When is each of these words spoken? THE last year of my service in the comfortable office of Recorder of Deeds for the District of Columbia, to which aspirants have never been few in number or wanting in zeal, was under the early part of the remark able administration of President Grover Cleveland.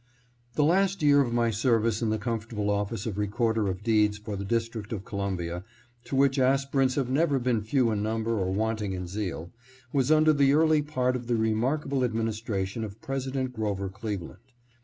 THE 0.55 0.63
last 0.63 1.03
year 1.03 1.21
of 1.21 1.31
my 1.31 1.51
service 1.51 2.01
in 2.01 2.09
the 2.09 2.17
comfortable 2.17 2.71
office 2.71 3.05
of 3.05 3.19
Recorder 3.19 3.67
of 3.67 3.83
Deeds 3.83 4.17
for 4.17 4.35
the 4.35 4.43
District 4.43 4.91
of 4.91 5.05
Columbia, 5.05 5.63
to 6.05 6.15
which 6.15 6.39
aspirants 6.39 6.95
have 6.95 7.07
never 7.07 7.37
been 7.37 7.61
few 7.61 7.91
in 7.91 8.01
number 8.01 8.39
or 8.39 8.51
wanting 8.51 8.93
in 8.93 9.05
zeal, 9.05 9.51
was 9.93 10.09
under 10.11 10.33
the 10.33 10.53
early 10.53 10.81
part 10.81 11.15
of 11.15 11.27
the 11.27 11.35
remark 11.35 11.85
able 11.85 12.03
administration 12.03 12.83
of 12.83 12.99
President 12.99 13.53
Grover 13.53 13.89
Cleveland. 13.89 14.39